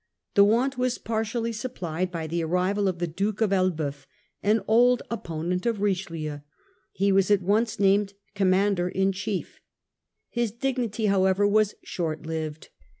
The 0.33 0.43
want 0.43 0.79
was 0.79 0.97
partially 0.97 1.53
supplied 1.53 2.11
by 2.11 2.25
the 2.25 2.43
arrival 2.43 2.87
of 2.87 2.97
the 2.97 3.05
Duke 3.05 3.39
of 3.39 3.51
Elbceuf, 3.53 4.07
an 4.41 4.61
old 4.67 5.03
opponent 5.11 5.67
of 5.67 5.79
Richelieu; 5.79 6.39
he 6.91 7.11
was 7.11 7.29
at 7.29 7.43
once 7.43 7.79
named 7.79 8.15
commander 8.33 8.89
in 8.89 9.11
chief. 9.11 9.59
His 10.27 10.49
dignity, 10.51 11.05
how 11.05 11.25
ever, 11.25 11.47
was 11.47 11.75
short 11.83 12.25
lived. 12.25 12.69